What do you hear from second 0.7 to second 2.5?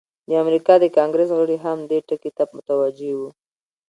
د کانګریس غړي هم دې ټکي ته